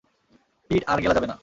পিট, 0.69 0.83
আর 0.87 0.97
গেলা 1.01 1.13
যাবে 1.13 1.27
না। 1.27 1.35